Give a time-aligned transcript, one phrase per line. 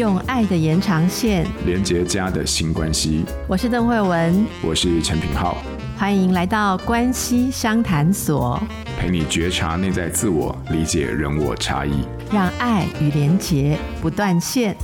[0.00, 3.22] 用爱的延长线连接家的新关系。
[3.46, 5.58] 我是邓慧文，我是陈品浩，
[5.94, 8.58] 欢迎来到关系商谈所，
[8.98, 14.74] 陪你觉察内在自我，理解人我差异，让爱与连结不断线。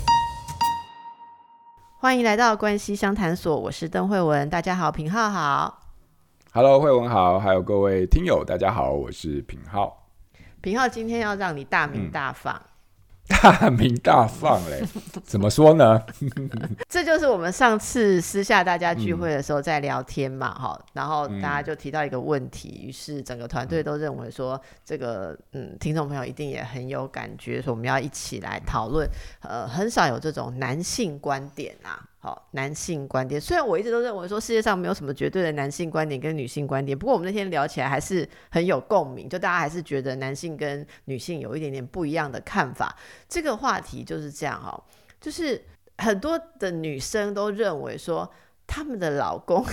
[1.99, 5.81] 欢迎来到关系商谈所，我是邓慧文，大家好，品浩好。
[6.53, 10.11] Hello，慧文好，还有各位听友，大家好，我是品浩。
[10.61, 12.53] 平浩今天要让你大名大放。
[12.55, 12.76] 嗯
[13.29, 14.83] 大名大放嘞，
[15.25, 16.01] 怎么说呢？
[16.89, 29.09] 这就是我们上次私下大家聚会的时候在聊天嘛，哈、嗯，然后大家就提到一个问题，于、嗯、是整个团队都认为说，这个嗯，听众朋友一定也很有感觉，说我们要一起来讨论，
[29.43, 32.03] 呃，很少有这种男性观点啊。
[32.27, 42.97] 好，男性观点，虽然我一直都认为说世界上没有什么绝对的男性观点跟女性观点，不过我们那天聊起来还是很有共鸣，就大家还是觉得男性跟女性有一点点不一样的看法。
[43.29, 44.83] 这个话题就是这样哈，
[45.21, 45.65] 就是
[45.99, 48.29] 很多的女生都认为说，
[48.67, 49.65] 他们的老公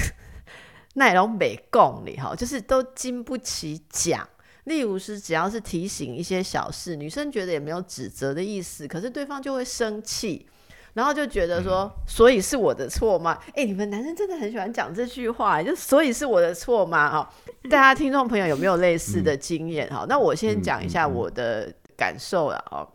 [0.94, 4.30] 那种美共里哈，就是都经不起讲。
[4.66, 10.48] 例如是只要是提醒一些小事，女生觉得也没有指责的意思，可是对方就会生气。
[10.94, 13.38] 然后就觉得说，所以是我的错吗？
[13.48, 17.10] 哎、欸，你们男生真的很喜欢讲这句话，就所以是我的错吗？
[17.10, 17.30] 哈，
[17.70, 19.90] 大家听众朋友有没有类似的经验？
[19.90, 22.88] 哈，那我先讲一下我的感受了，哈。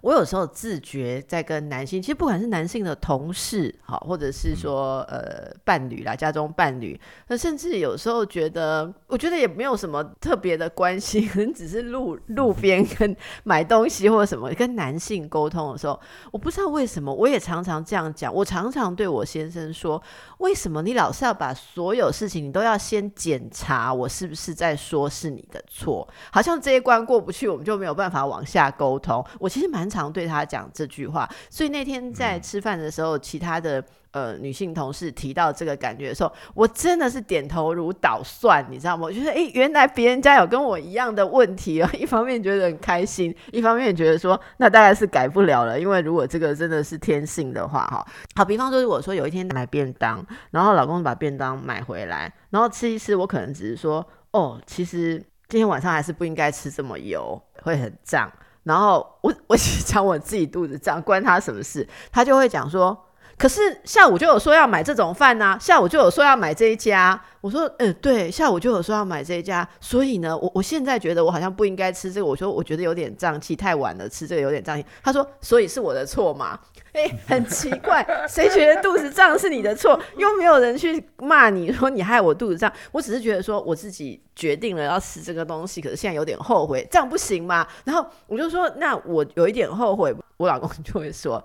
[0.00, 15.98] 我有时候自觉在跟男性，其实不管是男性的同事，好，或者是说呃伴侣啦，家中伴侣，那甚至有时候觉得，我觉得也没有什么特别的关系，可能只是路路边跟买东西或者什么，跟男性沟通的时候，
[16.30, 20.02] 我不知道为什么，我也常常这样讲，我常常对我先生说，
[20.38, 29.24] 为什么你老是要把所有事情你都要先检查我是不是在说是你的错，好像这一关过不去，我们就没有办法往下沟通。
[29.38, 39.02] 我其实蛮常对他讲这句话，所以那天在吃饭的时候，嗯、其他的呃女性同事提到这个感觉的时候，我真的是点头如捣蒜，你知道吗？
[39.02, 41.90] 我觉得哎，原来别人家有跟我一样的问题啊！
[41.98, 58.30] 一方面觉得很开心，一方面觉得说那大概是改不了了，因为如果这个真的是天性的话，哈， 好，比方说，如果说有一天买便当，然后老公把便当买回来，然后吃一吃，我可能只是说，哦，其实今天晚上还是不应该吃这么油，会很胀。
[58.64, 61.86] 然后我 我讲我自己肚子胀，关他什么事？
[62.10, 62.98] 他就会讲说，
[63.36, 67.20] 可是下午就有说要买这种饭呐，下午就有说要买这一家。
[67.40, 72.24] 我说，嗯，对，下午就有说要买这一家，所以呢，我我现在觉得我好像不应该吃这个。
[72.24, 74.86] 我说，我觉得有点胀气，太晚了，吃这个有点胀气。
[75.02, 76.58] 他说，所以是我的错嘛？
[76.94, 80.00] 诶，很奇怪， 谁觉得肚子胀是你的错？
[80.16, 82.72] 又没有人去骂你说你害我肚子胀。
[82.92, 87.66] 我只是觉得说我自己决定了要吃这个东西，可是现在有点后悔，这样不行吗？
[87.84, 90.14] 然后我就说，那我有一点后悔。
[90.36, 91.42] 我老公就会说，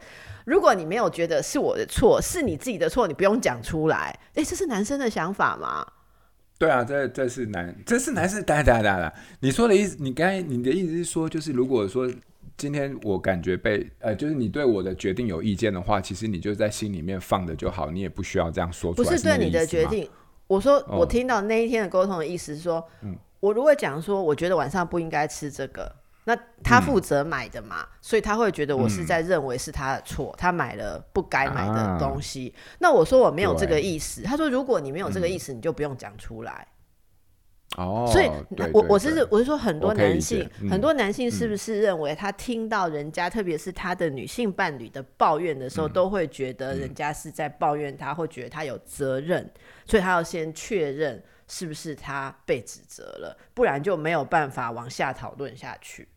[0.50, 4.20] 如果你没有觉得是我的错，是你自己的错，你不用讲出来。
[4.34, 5.86] 诶，这是男生的想法吗？
[6.58, 8.44] 对啊，这这是男，这是男生。
[8.44, 12.10] 哒哒哒哒，你说的意思，你刚才你的意思是说，就是如果说
[12.58, 19.08] 今天我感觉被呃，就是你对我的决定有意见的话，其实你就在心里面放着就好，你也不需要这样说出来。
[19.08, 20.10] 不是对你的决定，
[20.48, 25.99] 我说我听到那一天的沟通的意思是说，嗯，我如果讲说，我觉得晚上不应该吃这个。
[26.30, 32.78] 那他负责买的嘛，嗯，所以他会觉得我是在认为是他的错，嗯，他买了不该买的东西，啊。
[32.78, 36.68] 那我说我没有这个意思，他说如果你没有这个意思，嗯，你就不用讲出来。
[37.78, 38.30] 哦，所以
[38.74, 49.50] 我我是我是说很多男性，嗯，很多男性是不是认为他听到人家，嗯，特别是他的女性伴侣的抱怨的时候，嗯，都会觉得人家是在抱怨他，会觉得他有责任，
[49.86, 56.08] 所以他要先确认是不是他被指责了，不然就没有办法往下讨论下去。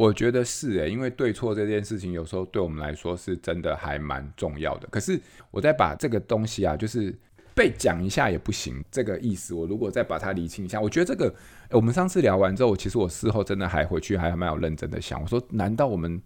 [0.00, 4.88] 我觉得是诶，因为对错这件事情有时候对我们来说是真的还蛮重要的。
[4.90, 7.14] 可是我再把这个东西啊，就是
[7.54, 11.34] 被讲一下也不行，这个意思我如果再把它理清一下，我觉得这个
[11.70, 16.18] 我们上次聊完之后，其实我事后真的还回去还蛮有认真的想，我说难道我们？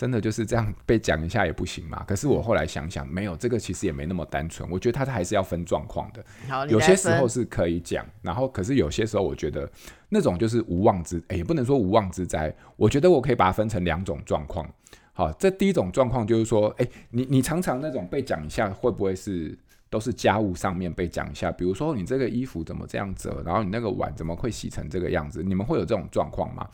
[0.00, 2.02] 真的就是这样被讲一下也不行嘛？
[2.08, 4.66] 可是我后来想想，没有这个其实也没那么单纯。
[4.70, 6.24] 我觉得他还是要分状况的。
[6.68, 9.70] 有些时候是可以讲，然后可是有些时候我觉得
[10.08, 12.50] 那种就是无妄之，哎，也不能说无妄之灾。
[12.76, 14.66] 我觉得我可以把它分成两种状况。
[15.12, 19.54] 好，这第一种状况就是说，哎，你你常常那种被讲一下，会不会是
[19.90, 21.52] 都是家务上面被讲一下？
[21.52, 25.42] 比如说你这个衣服怎么这样折，然后你那个碗怎么会洗成这个样子？
[25.42, 26.66] 你们会有这种状况吗？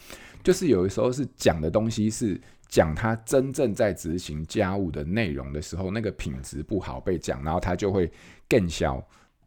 [0.44, 2.40] 就是有的时候是讲的东西是。
[2.68, 8.10] 讲他真正在执行家务的内容的时候，那个品质不好被讲，然后他就会
[8.48, 9.02] 更小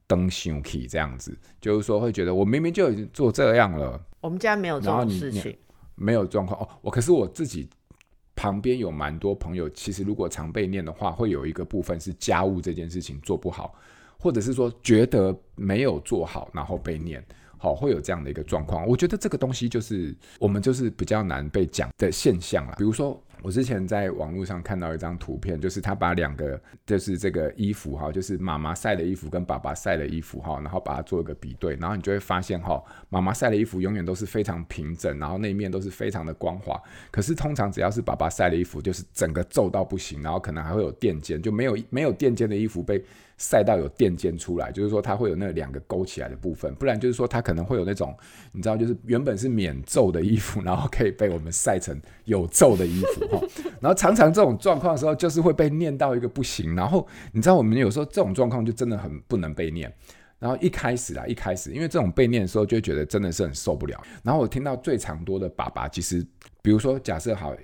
[0.07, 5.56] 登生气这样子，就是说会觉得我明明就已经做这样了，我们家没有这种事情，
[5.95, 6.68] 没有状况哦。
[6.81, 7.69] 我可是我自己
[8.36, 13.75] 旁边有蛮多朋友，其实如果常被念的话，会有一个部分是家务这件事情做不好，
[14.18, 17.24] 或者是说觉得没有做好，然后被念。
[17.59, 18.88] 好，会有这样的一个状况。
[18.88, 22.73] 我觉得这个东西就是我们就是比较难被讲的现象啦。
[22.77, 36.81] 比如说，我之前在网络上看到一张图片，就是他把两个就是这个衣服哈，就是妈妈晒的衣服跟爸爸晒的衣服哈，然后把它做一个比对，然后你就会发现哈，妈妈晒的衣服永远都是非常平整，然后那一面都是非常的光滑。
[37.12, 43.03] 可是通常只要是爸爸晒的衣服，就是整个皱到不行，然后可能还会有垫肩，就没有没有垫肩的衣服被。
[43.39, 48.13] 晒到有垫肩出来，就是说它会有那两个勾起来的部分，不然就是说它可能会有那种，
[48.51, 53.41] 你知道，就是原本是免皱的衣服，然后可以被我们晒成有皱的衣服哈。
[53.80, 56.75] 然后常常这种状况的时候，就是会被念到一个不行。
[56.75, 59.89] 然后你知道，我们有时候这种状况就真的很不能被念。
[60.38, 64.01] 然后一开始啊，一开始因为这种被念的时候，就会觉得真的是很受不了。
[64.21, 66.25] 然后我听到最常多的爸爸，其实
[66.62, 67.56] 比如说假设好。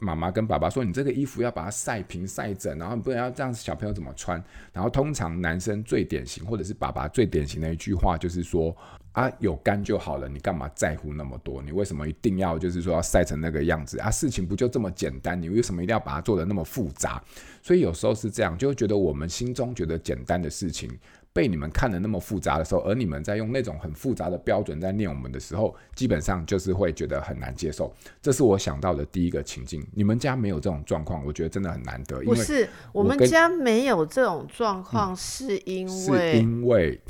[0.00, 4.42] 妈妈跟爸爸说：“你这个衣服要把它晒平晒整，然后不然要这样子，小朋友怎么穿？”
[4.72, 8.76] 然后通常男生最典型，或者是爸爸最典型的一句话就是说
[9.12, 11.62] ：“啊，有干就好了，你干嘛在乎那么多？
[11.62, 14.10] 你为什么一定要就是说要晒成那个样子啊？
[14.10, 15.40] 事情不就这么简单？
[15.40, 17.22] 你为什么一定要把它做得那么复杂？”
[17.62, 20.90] 所以有时候是这样，就会觉得我们心中觉得简单的事情。
[21.34, 27.92] 被你们看的那么复杂的时候，而你们在用那种很复杂的标准在念我们的时候，基本上就是会觉得很难接受。
[28.22, 29.84] 这是我想到的第一个情境。
[29.92, 32.22] 你们家没有这种状况，我觉得真的很难得。
[32.22, 37.00] 不是，我们家没有这种状况，是因为是因为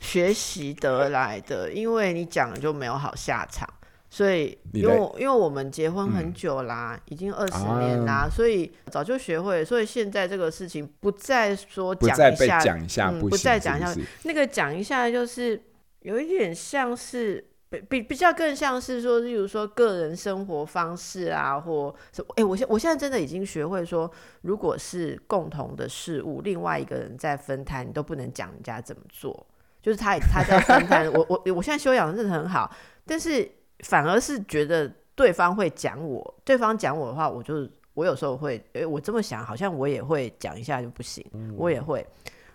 [0.00, 3.68] 学习得来的，因为你讲了就没有好下场。
[4.14, 9.64] 所以，因为因为我们结婚很久啦，嗯、已经二十年啦，啊、所以早就学会。
[9.64, 13.92] 所以现在这个事情不再说讲一下，讲一下不，不再讲一下。
[14.22, 15.60] 那个讲一下就是
[16.02, 22.32] 有一点像是比比比较更像是说，例如说个人生活方式啊，或什么。
[22.36, 24.08] 哎，我现我现在真的已经学会说，
[24.42, 29.44] 如果是共同的事物，另外一个人在分摊，你都不能讲人家怎么做。
[29.82, 32.72] 就是他他在分摊， 我我我现在修养的真的很好，
[33.04, 33.50] 但是。
[33.80, 42.04] 反而是觉得对方会讲我，对方讲我的话，我就我有时候会，诶，我这么想，好像我也会讲一下就不行，嗯、我也会。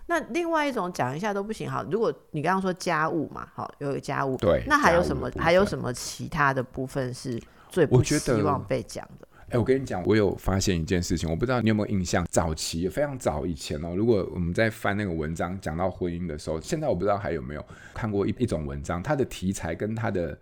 [0.07, 5.29] 那另外一种讲一下都不行，好，如果你刚刚说家务嘛，好，有一个家务，对，那还有什么？
[5.37, 7.39] 还有什么其他的部分是
[7.69, 9.27] 最不希望被讲的？
[9.49, 20.37] 哎，我跟你讲，我有发现一件事情，我不知道你有没有印象，早期非常早以前哦，如果我们在翻那个文章讲到婚姻的时候，现在我不知道还有没有看过一一种文章，它的题材跟它的。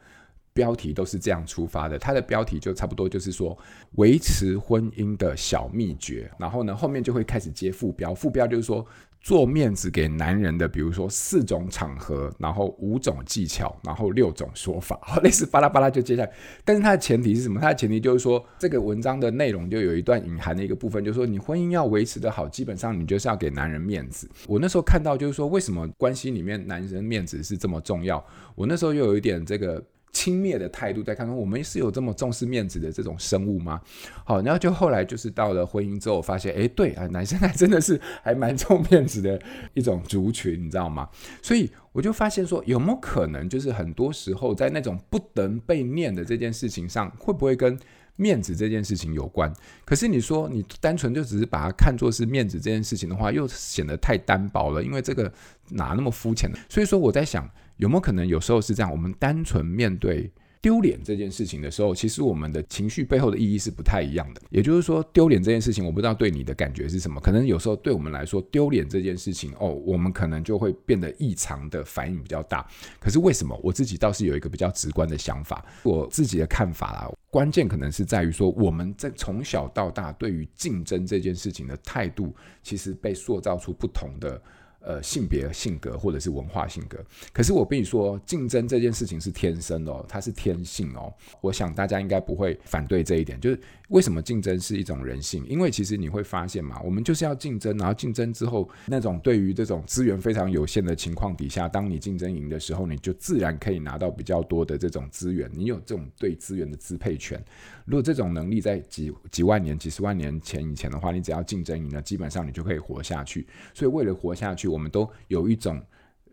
[0.57, 3.55] 标题都是这样出发的，它的标题就差不多就是说
[3.97, 8.83] 维持婚姻的小秘诀，然后呢后面就会开始接副标，副标就是说
[9.21, 16.31] 做面子给男人的，比如说四种场合，然后五种技巧，然后六种说法， 类似巴拉巴拉就接下来。
[16.65, 17.59] 但是它的前提是什么？
[17.61, 24.27] 它的前提就是说这个文章的内容就有一段隐含的一个部分，就是说你婚姻要维持得好，基本上你就是要给男人面子。
[24.47, 28.25] 我那时候看到就是说为什么关系里面男人面子是这么重要，
[28.55, 29.83] 我那时候又有一点这个。
[30.17, 33.79] 轻蔑的态度，再看看我们是有这么重视面子的这种生物吗？
[34.25, 39.39] 好，然后就后来就是到了婚姻之后，发现哎，对啊，男生还真的是还蛮重面子的
[39.75, 41.07] 一种族群，你知道吗？
[41.43, 47.77] 所以我就发现说，有没有可能就是很多时候在那种不能被念的这件事情上，会不会跟
[48.15, 49.53] 面子这件事情有关？
[49.85, 55.31] 可是你说你单纯就只是把它看作是面子这件事情的话，又显得太单薄了，因为这个
[55.69, 56.57] 哪那么肤浅呢？
[56.67, 57.47] 所以说我在想。
[57.77, 58.91] 有没有可能有时候是这样？
[58.91, 64.41] 我们单纯面对丢脸这件事情的时候，其实我们的情绪背后的意义是不太一样的。
[64.49, 67.21] 也就是说，丢脸这件事情，我不知道对你的感觉是什么。
[67.21, 72.67] 可能有时候对我们来说，丢脸这件事情，哦，我们可能就会变得异常的反应比较大。
[72.99, 73.57] 可是为什么？
[73.63, 77.11] 我自己倒是有一个比较直观的想法，我自己的看法啦。
[77.29, 84.41] 关键可能是在于说，我们在从小到大对于竞争这件事情的态度，其实被塑造出不同的。
[84.87, 86.97] 呃，性别、性格或者是文化性格，
[87.33, 91.13] 可是我跟你说，竞争这件事情是天生的哦，它是天性哦。
[91.41, 95.45] 我想大家应该不会反对这一点，就是为什么竞争是一种人性？
[95.45, 107.37] 因为其实你会发现嘛，我们就是要竞争，然后竞争之后，那种对于这种资源非常有限的情况底下，当你竞争赢的时候，你就自然可以拿到比较多的这种资源，你有这种对资源的支配权。
[107.83, 113.45] 如果这种能力在几几万年、几十万年前以前的话，你只要竞争赢了，基本上你就可以活下去。
[113.73, 115.81] 所以为了活下去，我们都有一种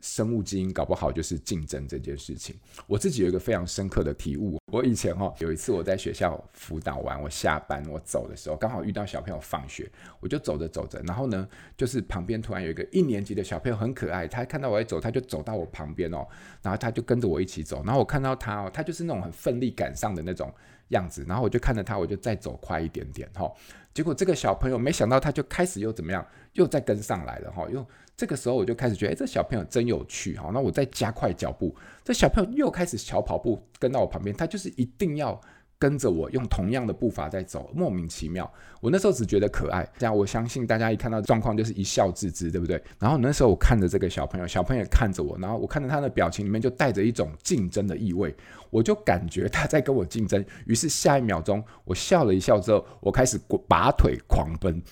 [0.02, 2.54] 生物基因，搞不好就是竞争这件事情。
[2.86, 4.58] 我自己有一个非常深刻的体悟。
[4.70, 16.26] 我以前哈有一次我在学校辅导完，我下班我走的时候，刚好遇到小朋友放学，我就走着走着，然后呢，就是旁边突然有一个一年级的小朋友很可爱，他看到我在走，他就走到我旁边哦，
[16.60, 20.52] 然后他就跟着我一起走，然后我看到他哦，他就是那种很奋力赶上的那种
[20.88, 23.50] 样子，然后我就看着他，我就再走快一点点哈。
[23.94, 27.64] 结果这个小朋友没想到他就开始又怎么样，又再跟上来了哈。
[27.70, 27.86] 又
[28.16, 30.50] 这个时候我就开始觉得，哎，这小朋友真有趣哈。
[30.52, 35.40] 那我再加快脚步，这小朋友又开始小跑步跟到我旁边，他就是一定要。
[35.76, 38.50] 跟着我用同样的步伐在走，莫名其妙。
[38.80, 42.82] 我那时候只觉得可爱，这样我相信大家一看到状况就是一笑置之，对不对？
[42.98, 48.34] 然后那时候我看着这个小朋友，小朋友也看着我，然后我看着他的表情里面就带着一种竞争的意味，
[48.74, 50.44] 我就感觉他在跟我竞争。
[50.66, 54.82] 于是下一秒钟，我笑了一笑之后，我开始拔腿狂奔，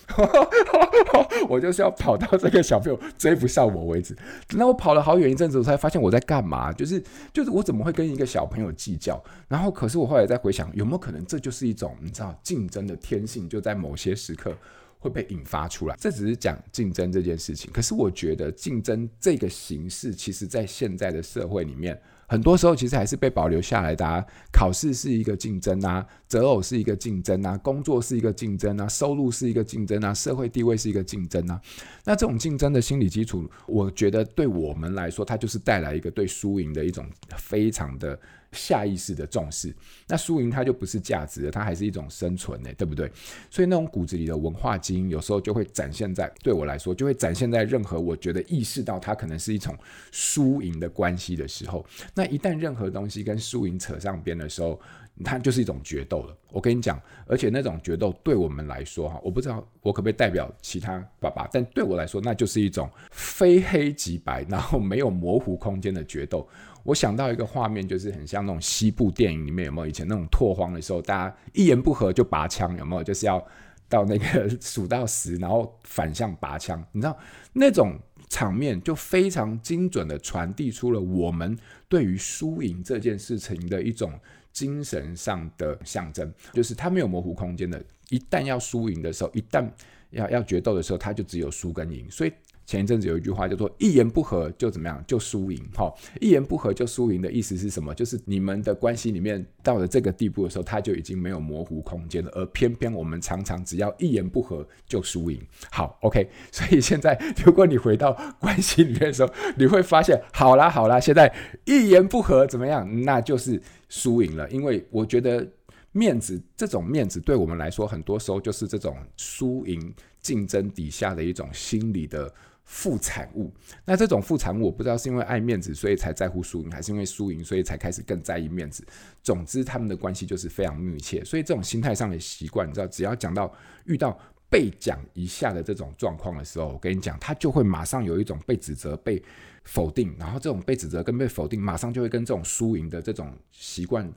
[1.50, 4.16] 我就是要跑到这个小朋友追不上我为止。
[4.46, 9.20] 等到我跑了好远一阵子，我才发现我在干嘛，就是就是我怎么会跟一个小朋友计较？
[9.48, 10.70] 然后可是我后来再回想。
[10.74, 14.56] 有没有可能这就是一种你知道竞争的天性，就在某些时刻
[14.98, 15.96] 会被引发出来？
[15.98, 22.00] 这只是讲竞争这件事情，可是我觉得竞争这个形式，其实在现在的社会里面，
[22.32, 24.24] 很多时候其实还是被保留下来的啊。
[24.50, 31.60] 考试是一个竞争啊，择偶是一个竞争啊，工作是一个竞争啊，收入是一个竞争啊，社会地位是一个竞争啊。
[32.06, 38.18] 那这种竞争的心理基础，我觉得对我们来说，它就是带来一个对输赢的一种非常的。
[38.52, 39.74] 下意识的重视，
[40.06, 43.10] 那输赢它就不是价值了，它还是一种生存呢，对不对？
[43.50, 49.76] 所以那种骨子里的文化基因，有时候就会展现在对我来说，就会展现在任何我觉得意识到它可能是一种
[50.10, 51.84] 输赢的关系的时候。
[52.14, 54.78] 那一旦任何东西跟输赢扯上边的时候，
[55.24, 56.36] 它就是一种决斗了。
[56.50, 66.46] 我跟你讲，而且那种决斗对我们来说，哈，我不知道我可不可以代表其他爸爸，但对我来说，那就是一种非黑即白，然后没有模糊空间的决斗。
[66.84, 73.02] 我想到一个画面，就是很像那种西部电影里面有没有以前那种拓荒的时候，大家一言不合就拔枪，有没有？
[73.04, 73.44] 就是要
[73.88, 76.84] 到那个数到十，然后反向拔枪。
[76.92, 77.16] 你知道
[77.52, 77.98] 那种
[78.28, 81.56] 场面就非常精准地传递出了我们
[81.88, 84.12] 对于输赢这件事情的一种
[84.52, 87.82] 精神上的象征，就是它没有模糊空间的。
[88.10, 89.66] 一旦要输赢的时候，一旦
[90.10, 92.10] 要要决斗的时候，它就只有输跟赢。
[92.10, 92.32] 所以。
[92.72, 97.94] 前一阵子有一句话叫做“一言不合就怎么样就输赢”哈，一言不合就输赢的意思是什么？
[97.94, 105.38] 就是你们的关系里面到了这个地步的时候，他就已经没有模糊空间了，而偏偏我们常常只要一言不合就输赢。
[105.70, 107.14] 好，OK，所以现在
[107.44, 111.30] 如果你回到关系里面的时候，你会发现，好啦好啦，现在
[111.66, 112.88] 一言不合怎么样？
[113.02, 113.60] 那就是
[113.90, 115.46] 输赢了，因为我觉得
[115.92, 122.32] 面子这种面子对我们来说，很多时候就是这种输赢竞争底下的一种心理的。
[122.64, 123.52] 副产物，
[123.84, 128.84] 那这种副产物，我不知道是因为爱面子，所以才在乎输赢，还是因为输赢，所以才开始更在意面子。
[129.22, 131.24] 总之，他们的关系就是非常密切。
[131.24, 133.52] 所以，这种心态上的习惯，你知道，只要讲到
[133.84, 139.22] 遇到被讲一下的这种状况的时候，我跟你讲，他就会马上有一种被指责、被
[139.64, 144.10] 否定，然后这种被指责跟被否定，马上就会跟这种输赢的这种习惯。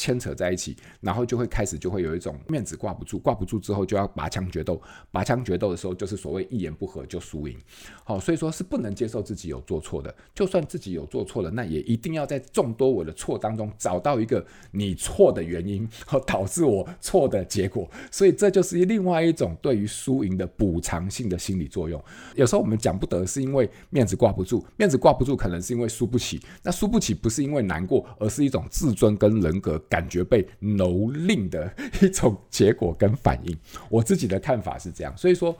[0.00, 4.80] 牵扯在一起，然后就会开始就会有一种面子挂不住，挂不住之后就要拔枪决斗，
[5.12, 7.54] 拔枪决斗的时候就是所谓一言不合就输赢。
[8.02, 17.86] 好，所以说是不能接受自己有做错的，就算自己有做错了，那也一定要在众多我的错当中找到一个你错的原因和导致我错的结果。
[18.10, 22.02] 所以这就是另外一种对于输赢的补偿性的心理作用。
[22.36, 29.78] 有时候我们讲不得是因为面子挂不住，面子挂不住可能是因为输不起，那输不起不是因为难过，而是一种自尊跟人格。
[29.90, 31.70] 感觉被蹂躏的
[32.00, 33.54] 一种结果跟反应，
[33.90, 35.14] 我自己的看法是这样。
[35.16, 35.54] 所以说，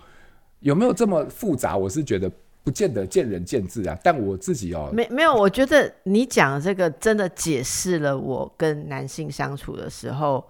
[0.60, 1.76] 有没有这么复杂？
[1.76, 2.30] 我是觉得
[2.64, 3.98] 不见得见仁见智啊。
[4.02, 10.42] 但我自己哦，没没有，我觉得你讲这个真的解释了我跟男性相处的时候。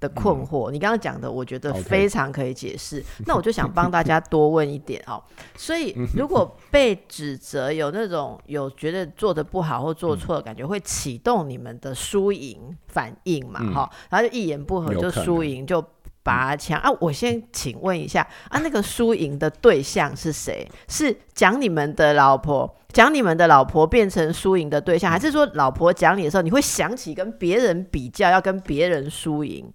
[0.00, 3.02] 的困惑，嗯、你刚刚讲的，我觉得非常可以解释。
[3.26, 5.22] 那我就想帮大家多问一点哦。
[5.56, 13.60] 所以，如果被指责有那种有觉得做的不好或做错的感觉，会启动你们的输赢反应嘛？
[13.72, 15.84] 哈、嗯，然后就一言不合就输赢，就
[16.22, 16.90] 拔枪啊！
[17.00, 20.66] 我先请问一下啊，那个输赢的对象是谁？
[20.88, 29.70] 是讲你们的老婆，讲你们的老婆变成输赢的对象，还是说老婆讲你的时候，你会想起跟别人比较，要跟别人输赢？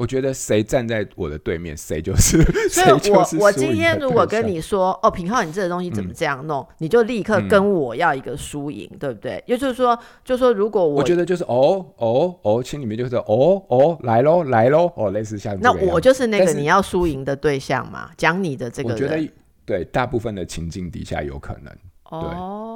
[0.00, 2.42] 我觉得谁站在我的对面，谁就是。
[2.70, 9.44] 所以我我今天如果跟你说，哦，品浩，你这个东西怎么这样弄，嗯、你就立刻跟我要一个输赢，嗯、对不对？
[9.46, 15.54] 也就是说，就说如果我，我觉得就是哦哦哦，心里面就是哦哦，来喽来喽，哦，类似像。
[15.60, 18.08] 那我就是那个你要输赢的对象嘛？
[18.16, 19.30] 讲你的这个，我觉得
[19.66, 21.70] 对大部分的情境底下有可能。
[22.04, 22.69] 哦，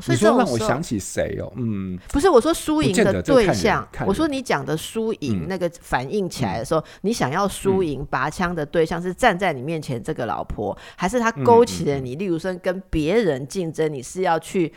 [0.00, 1.52] 所以说让我想起谁哦？
[1.56, 12.16] 嗯，不是我说输赢的对象，我说你讲的输赢那个反应起来的时候，你想要输赢拔枪的对象是站在你面前这个老婆，还是他勾起了你？
[12.16, 14.72] 例如说跟别人竞争，你是要去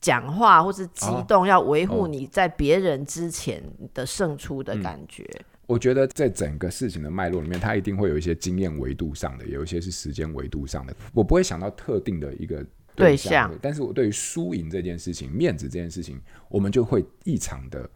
[0.00, 5.22] 讲话或是激动，哦、要维护你在别人之前的胜出的感觉。
[5.38, 10.94] 嗯、我觉得在整个事情的脉络里面，它一定会有一些经验维度上的，有一些是时间维度上的。
[11.12, 17.88] 我不会想到特定的一个对象，对象，但是我对于输赢这件事情、面子这件事情，我们就会异常的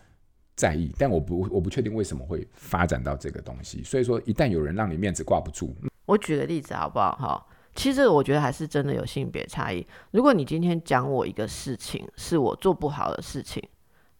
[0.56, 0.94] 在意。
[0.98, 3.82] 但我不，我不确定为什么会发展到这个东西。
[3.82, 5.74] 所以说，一旦有人让你面子挂不住，
[6.06, 7.16] 我举个例子好不好？
[7.16, 7.46] 哈。
[7.76, 9.84] 其实我觉得还是真的有性别差异。
[10.12, 13.60] 如果你今天讲我一个事情是我做不好的事情，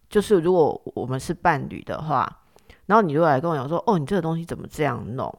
[0.09, 2.41] 就是如果我们是伴侣的话，
[2.85, 5.33] 然后你就来跟我讲说：“哦，你这个东西怎么这样弄？”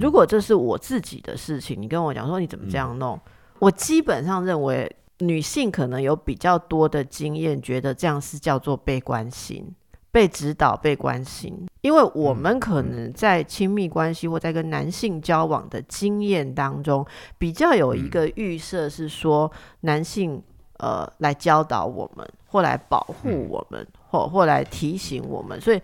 [0.00, 3.20] 如果这是我自己的事情，你跟我讲说你怎么这样弄，
[3.58, 9.74] 我基本上认为女性可能有比较多的经验，觉得这样是叫做被关心。
[10.10, 20.42] 被指导、被关心，因为我们可能在亲密关系或在跟男性交往的经验当中，比较有一个预设是说，男性
[20.78, 25.80] 呃来教导我们，或来保护我们，或或来提醒我们，所以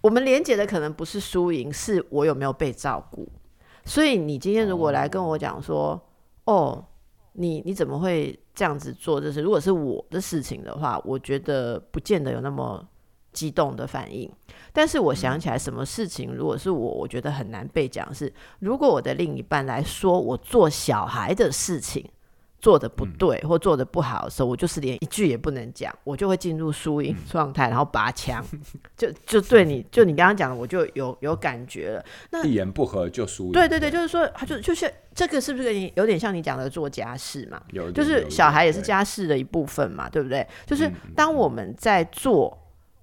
[0.00, 3.28] 我们连接的可能不是输赢，是我有没有被照顾。
[3.84, 6.00] 所以你今天如果来跟我讲说，
[6.44, 6.82] 哦，
[7.32, 9.20] 你你怎么会这样子做？
[9.20, 12.86] 就是如果是我的事情的话，我觉得不见得有那么。
[13.32, 14.28] 激动的反应，
[14.72, 18.12] 但是我想起来，什么事情如果是我，我觉得很难被讲。
[18.12, 22.04] 是如果我的另一半来说我做小孩的事情
[22.60, 28.44] 做的不对或做的不好的时候，我就是连一句也不能讲，我就会进入输赢状态，然后拔枪，
[28.96, 32.04] 就就对你就你刚刚讲的，我就有有感觉了。
[32.30, 33.52] 那一言不合就输赢。
[33.52, 37.60] 对对对，就是说，他就就是这个是不是有点像你讲的做家事嘛？
[37.72, 40.46] 有，就是小孩也是家事的一部分嘛，对不对？
[40.66, 42.56] 就是当我们在做。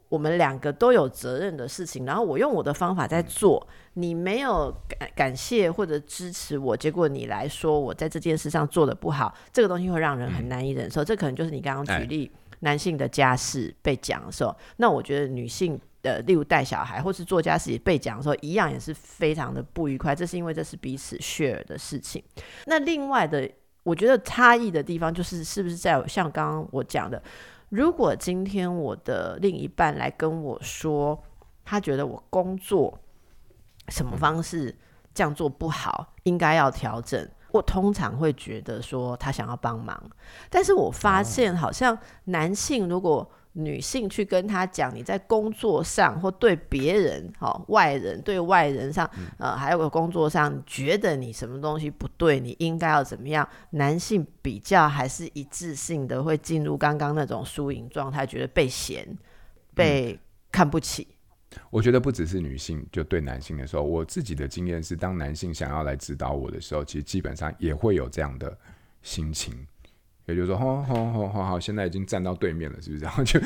[0.10, 11.04] 我们两个都有责任的事情，然后我用我的方法在做，你没有感感谢或者支持我，结果你来说我在这件事上做的不好，这个东西会让人很难以忍受。
[11.04, 20.16] 嗯、这可能就是你刚刚举例男性的家事被讲的时候，那我觉得女性的例如带小孩或是做家事也被讲的时候，一样也是非常的不愉快。
[20.16, 22.24] 这是因为这是彼此 share 的事情。
[22.66, 23.50] 那另外的，
[23.84, 27.22] 我觉得差异的地方就是是不是在像刚刚我讲的。
[27.70, 31.22] 如果今天我的另一半来跟我说，
[31.66, 32.98] 他觉得我工作
[33.90, 34.74] 什么方式
[35.14, 40.02] 这样做不好，应该要调整，我通常会觉得说他想要帮忙。
[40.50, 53.48] 但是我发现好像男性如果女性去跟他讲，你在工作上或对别人、哦，外人对外人上，呃，还有个工作上，觉得你什么东西不对，你应该要怎么样？
[53.72, 59.04] 男性比较还是一致性的会进入刚刚那种输赢状态，觉得被嫌、
[59.74, 60.20] 被
[60.52, 61.08] 看不起。
[61.72, 68.56] 我觉得不只是女性，就对男性的时候，我自己的经验是，当男性想要来指导我的时候，其实基本上也会有这样的
[69.02, 69.66] 心情。
[70.28, 73.02] 也就是说，好好好好好，现在已经站到对面了，是不是？
[73.06, 73.40] 然后就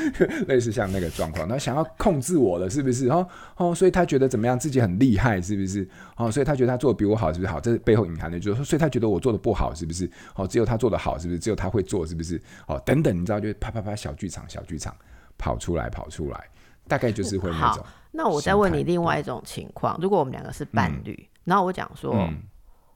[0.48, 3.08] 类似像那个状况，他想要控制我了，是不是？
[3.10, 5.88] 哦哦，所以他觉得怎么样，自己很厉害，是不是？
[6.17, 7.52] 哦，所以他觉得他做的比我好，是不是？
[7.52, 10.10] 好，这是背后隐含的，就是说，所以他觉得我做的不好，是不是？
[10.34, 11.39] 哦，只有他做的好，是不是？
[11.39, 12.41] 只有他会做，是不是？
[12.65, 14.91] 哦，等等，你知道，就啪啪啪，小剧场，小剧场，
[15.38, 16.44] 跑出来，跑出来，
[16.88, 17.86] 大概就是会那种。
[18.12, 22.41] 那我再问你另外一种情况，如果我们两个是伴侣，嗯、然后我讲说，嗯、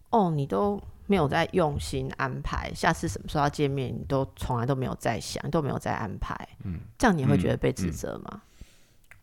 [0.09, 0.81] 哦，你都。
[1.07, 6.35] 没有在用心安排，下次什么时候要见面，你都从来都没有在想，都没有在安排。
[6.63, 8.29] 嗯，这样你会觉得被指责吗？
[8.31, 8.41] 嗯嗯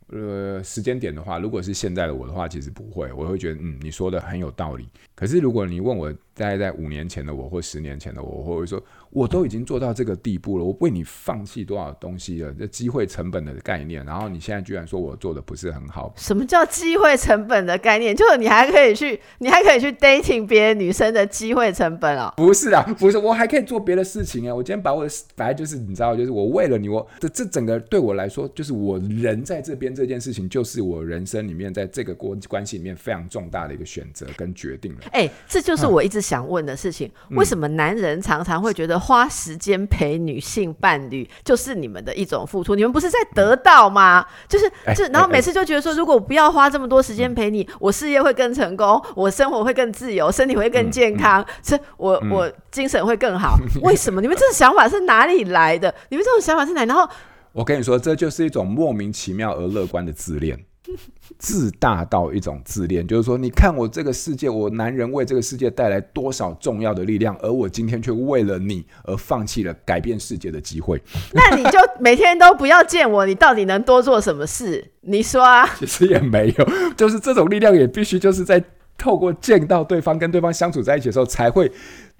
[0.08, 4.86] 呃，时间点的话，如果是现在的我的话，其实不会，我会觉得，嗯，你说的很有道理。
[5.14, 12.52] 可是如果你问我，大概在五年前的我或十年前的我，我会说，我都已经做到这个地步了，我为你放弃多少东西了？
[12.58, 16.12] 这机会成本的概念，然后你现在居然说我做的不是很好？
[16.16, 18.16] 什么叫机会成本的概念？
[18.16, 22.32] 就是你还可以去，你还可以去 dating 别的女生的机会成本哦？
[22.36, 24.54] 不是啊，不是，我还可以做别的事情啊。
[24.54, 29.92] 我今天把我的本来就是你知道，就是我为了你，我这这整个对我来说，就是我人在这边。
[29.92, 35.00] 这件事情就是我人生里面在这个关关系里面非常重大的一个选择跟决定了。
[35.12, 42.76] 哎、欸，这就是我一直想问的事情：嗯、为什么男人常常会觉得花时间陪女性伴侣就是你们的一种付出？
[42.76, 44.24] 你们不是在得到吗？
[44.48, 53.56] 就是就然后每次就觉得说，如果我不要花这么多时间陪你，我事业会更成功，我生活会更自由，身体会更健康，是、我我精神会更好。
[53.82, 54.20] 为什么？
[54.20, 55.92] 你们这种想法是哪里来的？
[56.08, 56.84] 你们这种想法是哪？
[56.84, 57.08] 然后。
[57.52, 60.58] 我跟你说，这就是一种莫名其妙而乐观的自恋，
[61.38, 71.00] 自大到一种自恋，就是说，你看我这个世界，我男人为这个世界带来多少重要的力量，而我今天却为了你而放弃了改变世界的机会。
[71.32, 74.92] 那你就每天都不要见我，你到底能多做什么事？
[75.02, 75.68] 你说啊？
[75.78, 78.62] 其实也没有，就是这种力量也必须就是在
[78.98, 81.70] 透过见到对方、跟对方相处在一起的时候才会。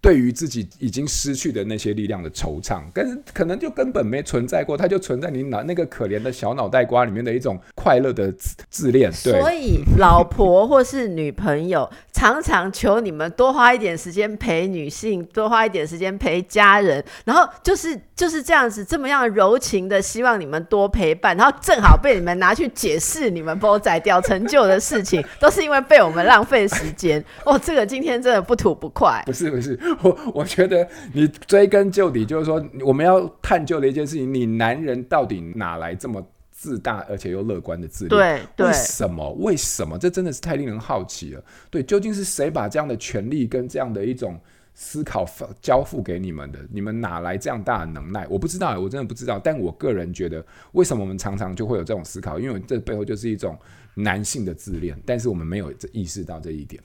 [0.03, 9.13] 对于自己已经失去的那些力量的惆怅，跟可能就根本没存在过，它就存在你脑那个可怜的小脑袋瓜里面的一种快乐的自自恋。
[9.23, 27.25] 对，所以老婆或是女朋友常常求你们多花一点时间陪女性，多花一点时间陪家人，然后就是就是这样子这么样柔情的希望你们多陪伴，然后正好被你们拿去解释你们波仔掉成就的事情，都是因为被我们浪费时间。
[27.45, 29.23] 哦，这个今天真的不吐不快。
[29.25, 29.79] 不是不是。
[30.03, 38.41] 我我觉得你追根究底，就是说我们要探究的一件事情：你男人到底哪来这么自大而且又乐观的自恋？
[38.57, 39.33] 对，对，为什么？
[39.41, 39.99] 为什么？
[39.99, 41.45] 这真的是太令人好奇了。
[41.71, 44.39] 对，究竟是谁把这样的权利跟这样的一种
[44.75, 45.27] 思考
[45.61, 46.61] 交付给你们的？
[46.71, 48.27] 你们哪来这样大的能耐？
[48.29, 49.39] 我不知道，我真的不知道。
[49.39, 52.39] 但我个人觉得，为什么我们常常就会有这种思考？
[52.39, 53.59] 因为这背后就是一种
[53.95, 56.81] 男性的自恋，但是我们没有意识到这一点。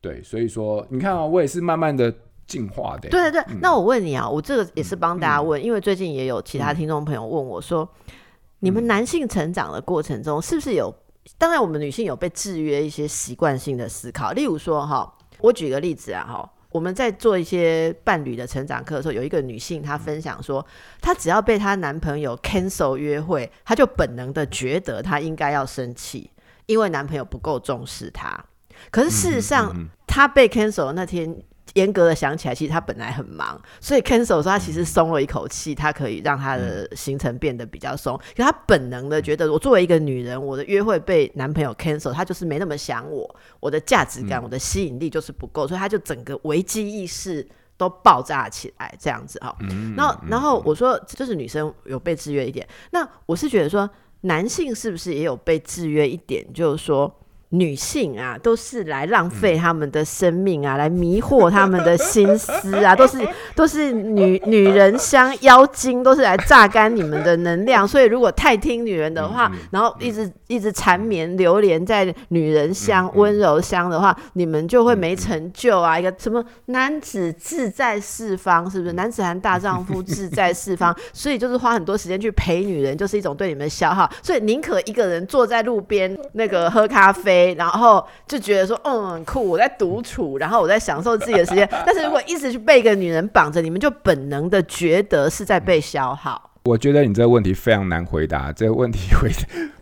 [0.00, 2.12] 对，所以说你看啊、哦，我也是慢慢的。
[2.50, 3.08] 进化的。
[3.08, 8.12] 对对对，嗯、那我问你啊，我这个也是帮大家问，嗯、因为最近也有其他听众朋友问我说，嗯、
[8.58, 10.92] 你们男性成长的过程中，是不是有？
[11.38, 20.64] 当然，我们女性有被制约一些习惯性的思考，例如说哈，我举个例子啊哈，我们在做一些伴侣的成长课的时候，有一个女性她分享说，
[21.00, 26.30] 她只要被她男朋友 cancel 约会，她就本能的觉得她应该要生气，
[26.66, 28.42] 因为男朋友不够重视她。
[28.90, 29.72] 可是事实上，
[30.06, 31.42] 她被 cancel 的那天。
[31.74, 38.18] 严格的想起来，其实他本来很忙，所以 cancel 说他其实松了一口气，他可以让他的行程变得比较松。
[38.36, 49.56] 可他本能的觉得，我作为一个女人，我的约会被男朋友 cancel，他就是没那么想我，我的价值感、我的吸引力就是不够，所以他就整个危机意识都爆炸起来，这样子哈。
[49.96, 53.88] 然后，然后我说，就是女生有被制约一点，那我是觉得说，
[54.22, 56.44] 男性是不是也有被制约一点？
[56.52, 57.14] 就是说。
[57.50, 63.18] 女性啊，都是来浪费他们的生命啊，嗯、来迷惑他们的心思啊，都是
[63.56, 67.86] 都是女女人香妖精，都是来榨干你们的能量。
[67.86, 75.98] 所以如果太听女人的话，然后一直一直缠绵流连在女人香温、嗯、柔香的话，你们就会没成就啊。
[75.98, 78.92] 一个什么男子志在四方，是不是？
[78.92, 84.08] 男子汉大丈夫志在四方， 所以就是花很多时间去陪女人，就是一种对你们的消耗。
[84.22, 87.39] 所以宁可一个人坐在路边那个喝咖啡。
[87.58, 91.68] 然后就觉得说，嗯，酷，我在独处，然后我在享受自己的时间。
[91.84, 96.50] 但是如果一直去被一个女人绑着，你们就本能的觉得是在被消耗。
[96.64, 99.30] 我觉得你这个问题非常难回答，这个问题 回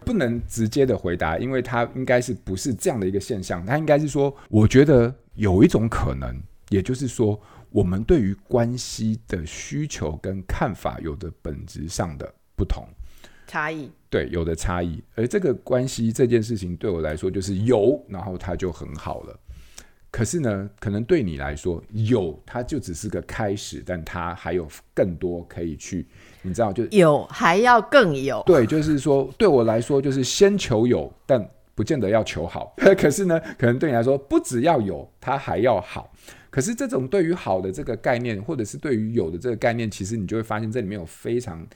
[0.04, 3.66] 不能直接的回答，因为它应该是不是这样的一个现象？
[3.66, 7.38] 它应该是说，我觉得有一种可能，也就是说，
[7.70, 12.86] 我们对于关系的需求跟看法有着本质上的不同。
[13.48, 19.36] 差异对，有的差异，而这个关系这件事情对我来说就是有，然后它就很好了。
[20.10, 26.06] 可是呢，可能对你来说有，它就只是个开始，但它还有更多可以去，
[26.42, 28.42] 你知道，就有还要更有。
[28.46, 32.74] 对，就是说对我来说就是先求有，但不见得要求好。
[32.96, 36.10] 可是呢，可能对你来说不只要有，它还要好。
[36.48, 41.66] 可是这种对于好的这个概念，或者是对于有的这个概念，其实你就会发现这里面有非常。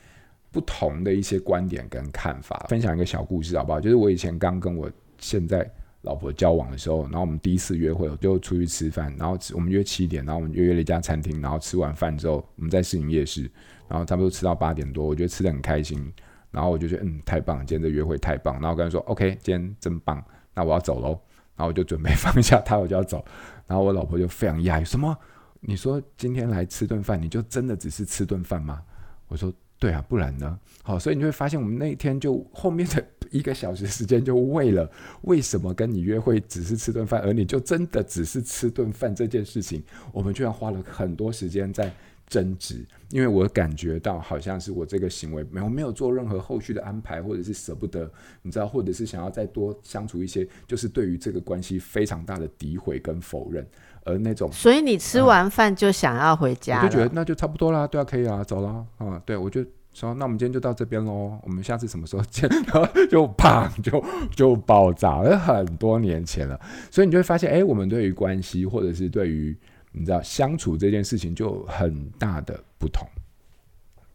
[0.52, 3.80] 不同的一些观点跟看法，分享一个小故事好不好？
[3.80, 4.88] 就是我以前刚跟我
[5.18, 5.68] 现在
[6.02, 13.50] 老婆交往的时候，然后我们第一次约会，我就出去吃饭，然后我们约七点，然后我们约约了一家餐厅，然后吃完饭之后，我们在士林夜市，
[13.88, 16.12] 然后差不多吃到八点多，我觉得吃得很开心，
[16.50, 20.22] 然后我就觉得嗯，太棒，今天的约会太棒，然后跟他说 OK，今天真棒，
[20.54, 21.18] 那我要走喽，
[21.56, 23.24] 然后我就准备放下他，我就要走，
[23.66, 25.16] 然后我老婆就非常讶异，什么？
[25.60, 28.82] 你说今天来吃顿饭，你就真的只是吃顿饭吗？
[29.28, 29.52] 我说。
[29.82, 30.56] 对啊，不然呢？
[30.84, 34.88] 好，所以你会发现，我们那一天就后面的 一个小时时间，就为了
[35.22, 41.92] 为什么跟你约会只是吃顿饭，而你就真的只是吃顿饭这件事情，我们居然花了很多时间在
[42.28, 42.86] 争执。
[43.10, 48.08] 因为我感觉到好像是我这个行为没有没有做任何后续的安排，或者是舍不得，
[48.40, 53.66] 你知道，或者是想要再多相处一些，就是对于这个关系非常大的诋毁跟否认，
[54.04, 59.64] 而那种，所以你吃完饭就想要回家，我就觉得那就差不多啦，对啊，可以啊，走了啊，对我就。
[59.94, 62.48] 说，那我们今天就到这边喽，我们下次什么时候见？
[62.48, 64.02] 然后就 砰，就
[64.34, 66.58] 就爆炸了，很多年前了。
[66.90, 69.54] 所以你就会发现，哎，我们对于关系，或者是对于
[69.90, 73.06] 你知道相处这件事情，就很大的不同，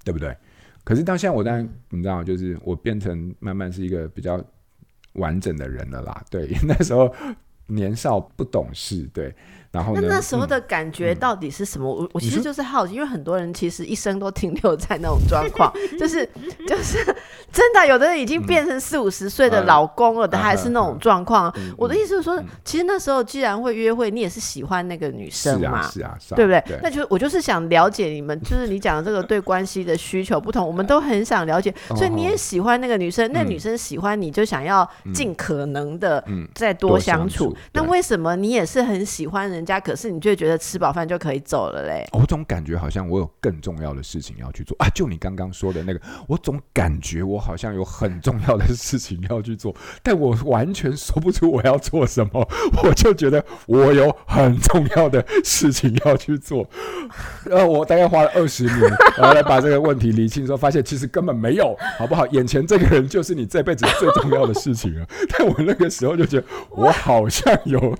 [0.04, 0.36] 对不对？
[0.84, 4.44] 可是到现在，我当然你知道，就是我变成慢慢是一个比较
[5.14, 6.26] 完整的人了啦。
[6.32, 7.14] 对， 那时候
[7.68, 9.32] 年少不懂事，对。
[9.72, 11.88] 然后那那时候的感觉到底是什么？
[11.88, 16.28] 我我其实就是好奇，因为很多人其实一生都停留在那种状况， 就是
[16.68, 17.04] 就是
[17.52, 21.54] 真的，有的人已经变成四五十岁的老公了，他还是那种状况。
[21.78, 26.80] 我的意思是说，其实那时候既然会约会，你也是喜欢那个女生嘛，是啊，是啊，对不对？
[26.82, 31.74] 那就我就是想了解你们， 就是你讲的这个对关系的需求不同，我们都很想了解。
[31.96, 37.56] 所以你也喜欢那个女生，那女生喜欢你就想要尽可能的再多相处。
[37.74, 42.08] 那为什么你也是很喜欢人人家，可是你就觉得吃饱饭就可以走了嘞？
[42.14, 44.88] 我总感觉好像我有更重要的事情要去做啊！
[44.94, 52.48] 就你刚刚说的那个，我总感觉我好像有很重要的事情要去做， 但我完全说不出我要做什么。
[52.84, 56.68] 我就觉得我有很重要的事情要去做，
[57.46, 58.80] 然 后我大概花了二十年，
[59.18, 62.28] 然后来把这个问题理清，之后发现其实根本没有，好不好？
[62.28, 65.08] 眼前这个人就是你这辈子最重要的事情了。
[65.30, 67.98] 但我那个时候就觉得我好像有。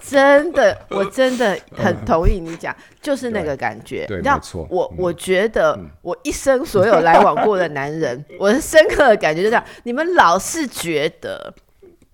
[0.00, 4.06] 真的，我真的很同意你讲，就是那个感觉。
[4.06, 4.66] 对，没错。
[4.70, 11.52] 我我觉得我一生所有来往过的男人，我的深刻的感觉就这样：你们老是觉得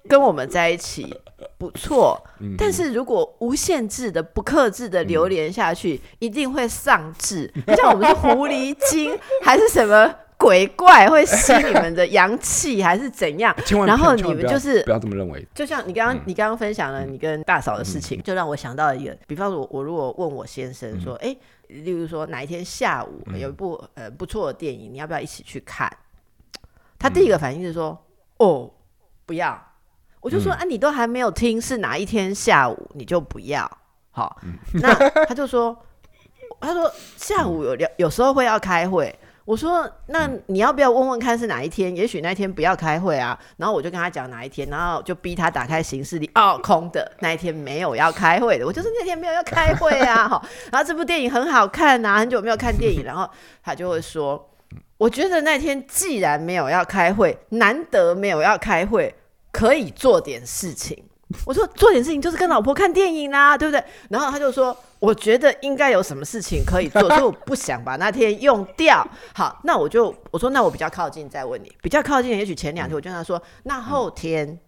[0.08, 1.14] 跟我们在一起
[1.56, 2.20] 不错，
[2.56, 7.52] 但是如果无限制的、不克制的流连下去，一定会丧志。
[7.76, 10.14] 像我们是狐狸精，还是什么？
[10.38, 13.54] 鬼怪会吸你们的阳气还是怎样？
[13.84, 15.44] 然后你们就是不要这么认为。
[15.52, 25.90] 就像你刚刚你刚刚分享了你跟大嫂的事情，就让我想到了一个，比方说我，我如果问我先生说，哎，例如说哪一天下午有一部呃不错的电影，你要不要一起去看？
[27.00, 27.98] 他第一个反应是说，
[28.36, 28.70] 哦，
[29.26, 29.60] 不要。
[30.20, 33.68] 我就说啊，你都还没有听是哪一天下午，你就不要。
[34.12, 34.40] 好，
[34.74, 34.94] 那
[35.26, 35.76] 他就说，
[36.60, 39.12] 他说下午有有时候会要开会。
[39.48, 41.96] 我说，那你要不要问问看是哪一天？
[41.96, 43.38] 也许那天不要开会啊。
[43.56, 48.66] 然后我就跟他讲哪一天，然后就逼他打开行事历，哦，空的，那一天没有要开会的。
[48.66, 50.28] 我就是那天没有要开会啊。
[50.28, 53.26] 好，然后这部电影很好看啊，很久没有看电影，然后
[53.62, 54.50] 他就会说，
[54.98, 59.14] 我觉得那天既然没有要开会，难得没有要开会，
[59.50, 61.02] 可以做点事情。
[61.44, 63.82] 我说做点事情就是跟老婆看电影啦，对不对？
[64.08, 69.06] 然后他就说，我觉得应该有什么事情可以做，所以我不想把那天用掉。
[69.34, 74.58] 好，那我就我说那我比较靠近再问你，比较靠近，也许前两天我就跟他说，那后天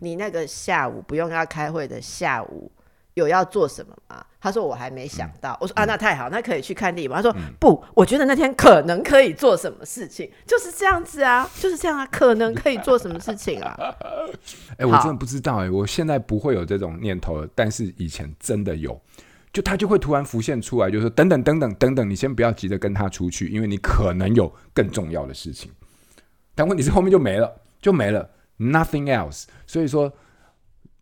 [0.00, 2.70] 你那个下午不用要开会的下午。
[3.18, 4.24] 有要做什么吗？
[4.40, 5.52] 他说我还没想到。
[5.54, 7.16] 嗯、我说啊，那太好，那可以去看电影吗？
[7.16, 13.76] 他说、嗯、不，我觉得那天可能可以做什么事情，就是这样子啊，就是这样啊，可能可以做什么事情啊？
[14.78, 19.00] 哎、欸，我真的不知道哎、欸，我现在不会有这种念头了，但是以前真的有，
[19.52, 25.72] 就他就会突然浮现出来，就是说等等等等等等，你先不要急着跟他出去，因为你可能有更重要的事情。
[26.54, 29.46] 但问题是后面就没了，就没了，nothing else。
[29.66, 30.12] 所以说。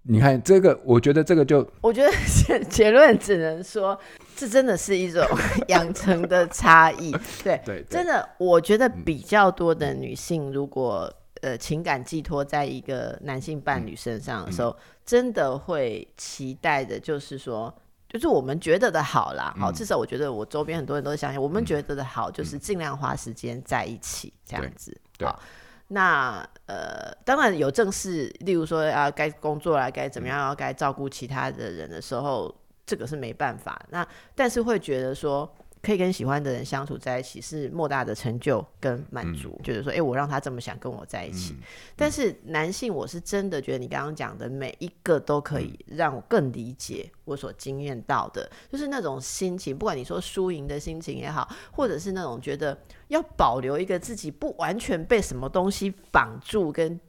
[0.08, 3.98] 你看这个，我觉得这个就， 我觉得结结论只能说，
[4.36, 5.26] 这真的是一种
[5.68, 7.10] 养成的差异。
[7.42, 17.74] 对，对，对，真的，我觉得比较多的女性，如果呃情感寄托在一个男性伴侣身上的时候，真的会期待的，就是说，
[18.08, 19.52] 就是我们觉得的好啦。
[19.58, 24.96] 好，至少我觉得我周边很多人都是相信，我们觉得的好，就是尽量花时间在一起这样子。
[25.20, 25.40] 好。
[25.88, 33.80] 那呃，当然有正事，例如说啊，该工作啊，该怎么样，要该照顾其他的人的时候，这个是没办法。
[33.90, 35.52] 那但是会觉得说。
[35.86, 41.52] 可以跟喜欢的人相处在一起是莫大的成就跟满足，嗯、就是说，哎、欸，我让他这么想跟我在一起。
[41.52, 41.62] 嗯、
[41.94, 57.00] 但是男性，我是真的觉得你刚刚讲的每一个都可以让我更理解我所经验到的，嗯、就是那种心情，不管你说输赢的心情也好，或者是那种觉得要保留一个自己不完全被什么东西绑住跟、跟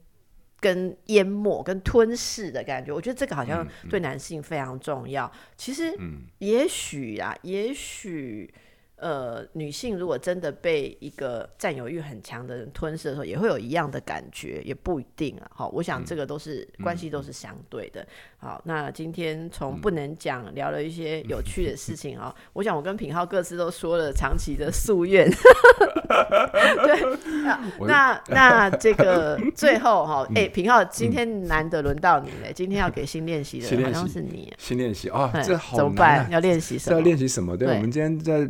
[0.60, 5.26] 跟淹没、跟吞噬的感觉，我觉得这个好像对男性非常重要。
[5.26, 5.92] 嗯、其实，
[6.38, 8.54] 也许啊，也许。
[9.00, 15.50] 呃，女性如果真的被一个占有欲很强的人吞噬的时候，也会有一样的感觉，也不一定啊。
[15.54, 18.06] 好，我想这个都是、嗯、关系都是相对的。
[18.40, 22.32] 好，那今天从不能讲、嗯、聊了一些有趣的事情啊。
[22.54, 25.28] 我想我跟品浩各自都说了长期的夙愿。
[26.08, 27.18] 对，
[27.86, 34.52] 那 那这个最后哈，哎、欸，品浩今天难得轮到你嘞，今天要给新练习的好像是你。
[34.56, 36.30] 新练习啊，这好怎么办？
[36.30, 36.96] 要练习什么？
[36.96, 37.56] 要练习什么？
[37.56, 38.48] 对，对我们今天在。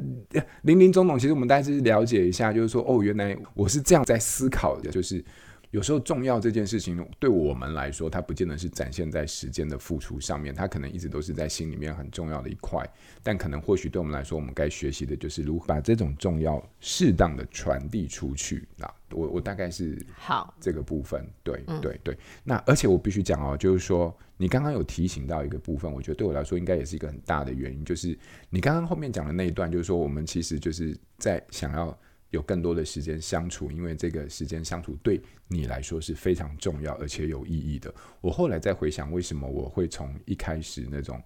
[0.63, 5.25] 林林总总，其实我们大概是了解一下，就是说，哦，原来我是这样在思考的，就是
[5.71, 12.83] 有时候重要这件事情对我们来说，它不见得是展现在时间的付出上面，它可能一直都是在心里面很重要的一块。
[13.23, 18.67] 但可能或许对我们来说，我们该学习的就是如何把这种重要适当的传递出去。
[18.77, 22.19] 那我我大概是好这个部分，对对对。
[22.45, 31.99] 那而且我必须讲哦，就是说你刚刚有提醒到一个部分，我觉得对我来说应该也是一个很大的原因，就是你刚刚后面讲的那一段，就是说我们其实就是在想要。
[32.31, 37.93] 有更多的时间相处，因为这个时间相处对你来说是非常重要而且有意义的。
[38.21, 41.23] 我后来再回想，为什么我会从一开始那种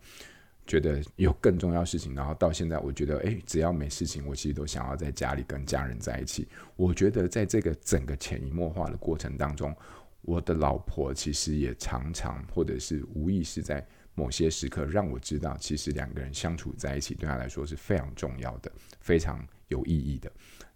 [0.65, 6.47] 觉得有更重要事情，然后到现在，我觉得诶，只要没事情，我其实都想要在家里跟家人在一起。
[6.77, 9.75] 我觉得在这个整个潜移默化的过程当中，
[10.21, 13.85] 我的老婆其实也常常或者是无意识在
[14.15, 20.31] 某些时刻让我知道，其实两个人相处在一起对她来说是非常重要的，非常有意义的。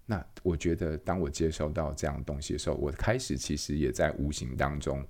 [0.07, 5.05] 那我觉得，当我接收到这样东西的时候，我开始其实也在无形当中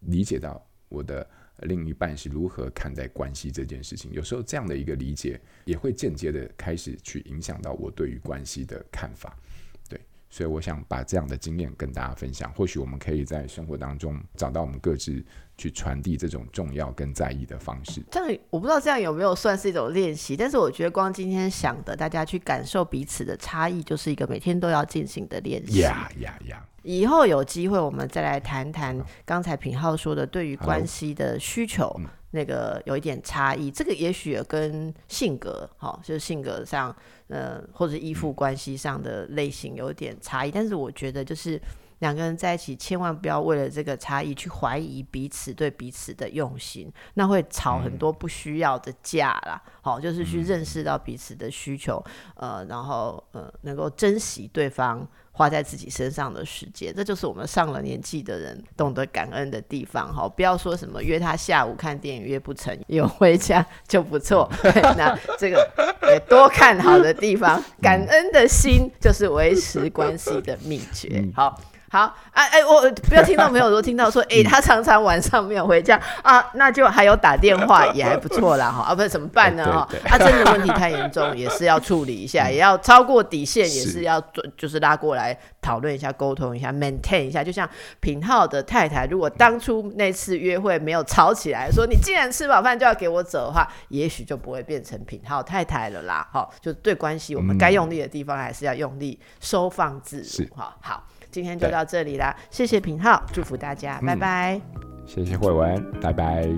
[0.00, 1.28] 理解到我的
[1.62, 4.12] 另一半是如何看待关系这件事情。
[4.12, 9.36] 有时候这样的一个理解，也会间接的开始去影响到我对于关系的看法。
[10.36, 15.24] 对，所以我想把这样的经验跟大家分享，或许我们可以在生活当中找到我们各自。
[15.58, 25.78] 去传递这种重要跟在意的方式，这样我不知道这样有没有算是一种练习，但是我觉得光今天想的，大家去感受彼此的差异，就是一个每天都要进行的练习。
[25.78, 26.62] 呀呀呀！
[26.82, 31.90] 以后有机会我们再来谈谈刚才品浩说的对于关系的需求，
[32.36, 36.94] 那个有一点差异，这个也许也跟性格，好，就是性格上，
[37.28, 41.60] 呃，或者依附关系上的类型有点差异，但是我觉得就是。
[42.00, 49.62] 两个人在一起，千万不要为了这个差异去怀疑彼此对彼此的用心，那会吵很多不需要的架啦。
[49.80, 52.04] 好、嗯，就是去认识到彼此的需求，
[52.34, 60.12] 呃，然后呃，能够珍惜对方花在自己身上的时间，这就是我们上了年纪的人懂得感恩的地方。
[60.12, 64.46] 好，不要说什么约他下午看电影约不成，有回家就不错。
[64.98, 65.66] 那这个
[66.10, 71.26] 也多看好的地方， 感恩的心就是维持关系的秘诀。
[71.34, 71.58] 好。
[71.88, 79.64] 好啊，哎、欸，我不要听到没有说听到说，哎、欸，他常常晚上没有回家啊，那就还有打电话也还不错啦，哈，啊，不是怎么办呢？
[79.64, 84.20] 哈，他真的问题太严重，也是要处理一下，也要超过底线，也是要
[84.56, 87.42] 就是拉过来讨论一下，沟通一下，maintain 一下。
[87.44, 87.68] 就像
[88.00, 96.26] 品浩的太太，如果当初那次约会没有吵起来，说你既然吃饱饭就要给我走的话，也许就不会变成品浩太太了啦。
[96.32, 100.54] 好，就对关系，我们该用力的地方还是要用力，收放自如。
[100.56, 101.04] 哈，好。
[101.36, 104.58] 今天就到这里啦，谢谢平浩，祝福大家，嗯、拜拜。
[105.04, 106.48] 谢谢慧文，拜拜。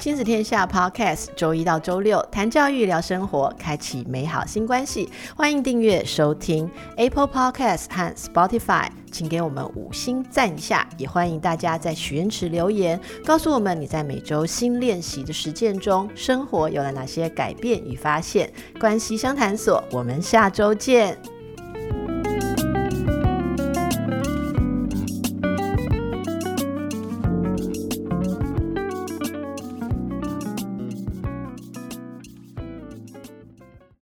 [0.00, 5.10] 亲子天下 Podcast，周一到周六谈教育、聊生活，开启美好新关系。
[5.36, 10.88] 欢迎订阅收听 Apple Podcast 和 Spotify，请给我们五星赞一下。
[10.96, 18.50] 也欢迎大家在许愿池留言，告诉我们你在每周新练习的实践中，生活有了哪些改变与发现。
[18.80, 21.14] 关系相谈所，我们下周见。